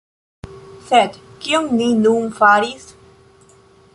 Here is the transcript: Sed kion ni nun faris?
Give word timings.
Sed 0.85 1.19
kion 1.43 1.69
ni 1.81 1.91
nun 2.07 2.27
faris? 2.41 2.91